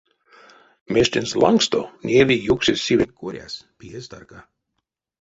[0.95, 4.39] Мештензэ лангсто неяви юксезь сивенть коряс пиезь тарка.